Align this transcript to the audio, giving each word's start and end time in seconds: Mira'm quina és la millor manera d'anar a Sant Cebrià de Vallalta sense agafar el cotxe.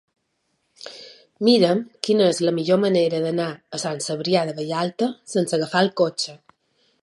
Mira'm 1.49 1.83
quina 2.07 2.29
és 2.35 2.39
la 2.45 2.53
millor 2.59 2.79
manera 2.85 3.19
d'anar 3.27 3.47
a 3.79 3.81
Sant 3.85 4.01
Cebrià 4.07 4.43
de 4.51 4.57
Vallalta 4.61 5.11
sense 5.35 5.59
agafar 5.61 5.85
el 5.89 5.93
cotxe. 6.03 6.37